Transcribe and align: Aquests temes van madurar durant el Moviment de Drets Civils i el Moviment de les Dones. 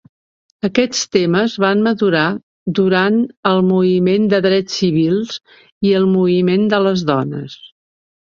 Aquests 0.67 1.01
temes 1.15 1.57
van 1.63 1.83
madurar 1.87 2.21
durant 2.79 3.19
el 3.51 3.61
Moviment 3.67 4.25
de 4.33 4.41
Drets 4.47 4.79
Civils 4.81 5.37
i 5.91 5.93
el 6.01 6.09
Moviment 6.17 6.67
de 6.75 6.81
les 6.89 7.07
Dones. 7.13 7.57